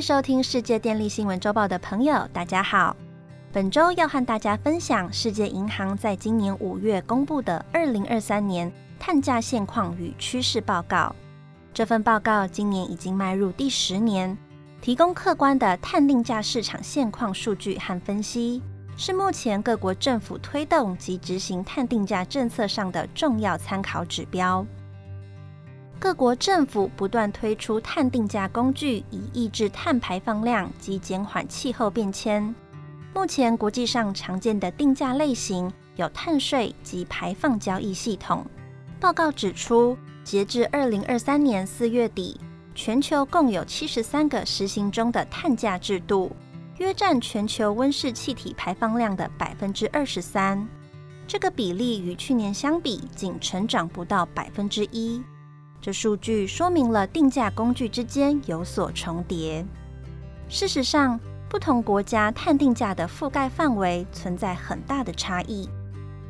[0.00, 2.96] 收听世界电力新闻周报的朋友，大家好。
[3.52, 11.14] 本周要和大家分享世界银行在今年五月公布的二零二三年碳价现况与趋势报告。
[11.74, 14.36] 这份报告今年已经迈入第十年，
[14.80, 18.62] 提供客观的碳定价市场现况数据和分析，
[18.96, 24.64] 是目前各国政府推动及执行碳定价政策上的重要参考指标。
[26.00, 32.54] 各国政府不断推出碳定价工具，以抑制碳排放量及减缓气候变迁。
[33.12, 38.46] 目前国际上常见的定价类型有碳税及排放交易系统。
[39.00, 42.40] 报告指出，截至二零二三年四月底，
[42.76, 46.30] 全球共有七十三个实行中的碳价制度，
[46.78, 50.64] 约占全球温室气体排放量的百分之二十三。
[51.26, 55.20] 这个比例与去年相比，仅成长不到百分之一。
[55.80, 59.64] 这数据说明了定价工具之间有所重叠。
[60.48, 65.68] 事实上，不同国家碳定价的覆盖范围存在很大的差异。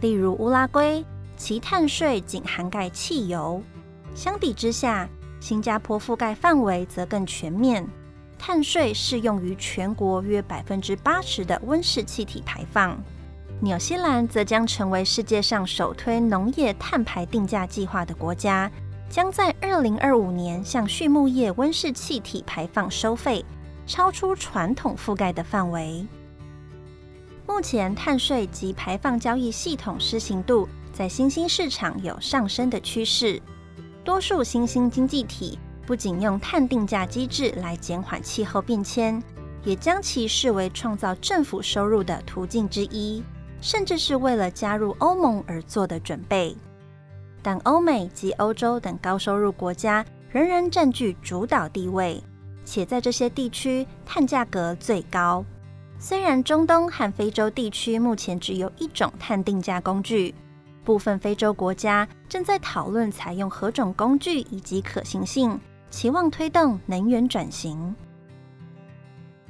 [0.00, 1.04] 例如，乌拉圭
[1.36, 3.60] 其碳税仅涵盖汽油；
[4.14, 5.08] 相比之下，
[5.40, 7.86] 新加坡覆盖范围则更全面，
[8.38, 12.96] 碳税适用于全国约百分之八十的温室气体排放。
[13.60, 18.70] 纽西兰则将成为世界上首推农业碳排定价计划的国家。
[19.08, 23.44] 将在二零二五年向畜牧业温室气体排放收费，
[23.86, 26.06] 超出传统覆盖的范围。
[27.46, 33.40] 目前碳税及排放交易系统施行度在新兴市场有上升的趋势。
[34.04, 39.22] 多数新兴经济体不仅用碳定价机制来减缓气候变迁，
[39.64, 43.22] 也将其视为创造政府收入的途径之一，
[43.60, 46.54] 甚至是为了加入欧盟而做的准备。
[47.48, 52.22] 但欧美及欧洲等高收入国家仍然占据主导地位，
[52.62, 55.42] 且在这些地区碳价格最高。
[55.98, 60.34] 虽然中东和非洲地区目前只有一种碳定价工具，
[60.84, 67.96] 部分非洲国家正在讨论采用何种工具以及可行性，期望推动能源转型。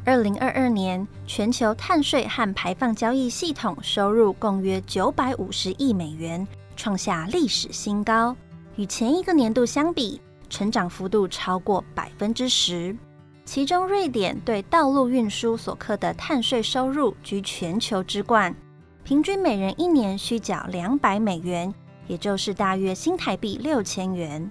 [0.04, 6.46] 二零二二年，全球碳税和排放交易系统收入共约九百五十亿美元。
[6.78, 8.34] 创下历史新高，
[8.76, 12.96] 与前一个年度相比，成长幅度超过百分之十。
[13.44, 18.54] 其中，瑞典对道路运输所课的碳税收入居全球之冠，
[19.02, 21.74] 平均每人一年需缴两百美元，
[22.06, 24.48] 也就是大约新台币六千元。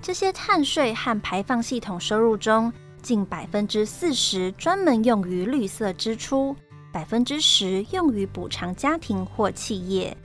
[0.00, 2.72] 这些碳税和排放系统收入中，
[3.02, 6.56] 近百分之四十专门用于绿色支出，
[6.90, 10.16] 百分之十用于补偿家庭或企业。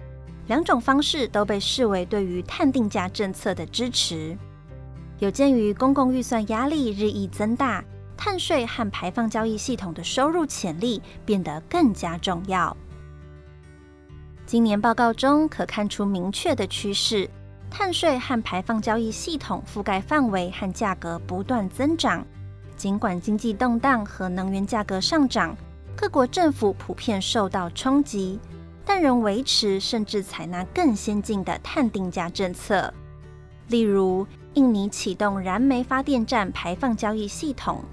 [0.47, 4.37] 两种方式都被视为对于碳定价政策的支持。
[5.19, 7.83] 有鉴于公共预算压力日益增大，
[8.17, 12.75] 碳税和排放交易系统的收入潜力变得更加重要。
[14.45, 17.29] 今年报告中可看出明确的趋势：
[17.69, 22.25] 碳税和排放交易系统覆盖范围和价格不断增长。
[22.75, 25.55] 尽管经济动荡和能源价格上涨，
[25.95, 28.39] 各国政府普遍受到冲击。
[28.85, 32.93] 但仍维持甚至采纳更先进的碳定价政策，
[33.67, 37.83] 例如印尼启动燃煤发电站排放交易系统，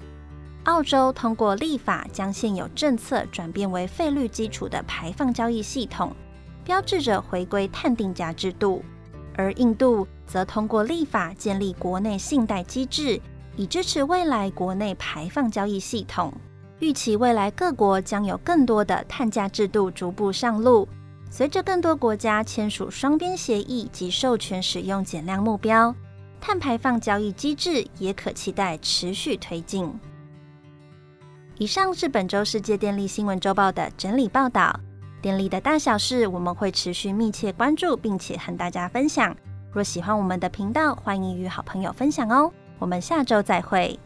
[0.65, 6.13] 澳洲通过立法将现有政策转变为费率基础的排放交易系统，
[6.65, 8.81] 标志着回归碳定价制度；
[9.35, 13.21] 而印度则通过立法建立国内信贷机制，
[13.55, 16.33] 以支持未来国内排放交易系统。
[16.79, 20.87] 预期未来各国将有更多的碳价制度逐步上路，
[21.29, 25.93] 随着更多国家签署双边协议及授权使用减量目标，
[26.39, 29.91] 碳排放交易机制也可期待持续推进。
[31.57, 34.79] 以上是本周世界电力新闻周报的整理报道，
[35.21, 39.35] 电力的大小事我们会持续密切关注，并且和大家分享。
[39.73, 42.49] 若喜欢我们的频道，欢迎与好朋友分享哦。
[42.79, 43.99] 我们下周再会。